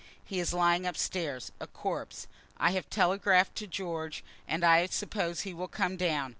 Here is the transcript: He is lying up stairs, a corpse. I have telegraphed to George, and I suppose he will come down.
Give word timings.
He 0.25 0.39
is 0.39 0.51
lying 0.51 0.87
up 0.87 0.97
stairs, 0.97 1.51
a 1.59 1.67
corpse. 1.67 2.25
I 2.57 2.71
have 2.71 2.89
telegraphed 2.89 3.53
to 3.57 3.67
George, 3.67 4.23
and 4.47 4.63
I 4.63 4.87
suppose 4.87 5.41
he 5.41 5.53
will 5.53 5.67
come 5.67 5.95
down. 5.95 6.29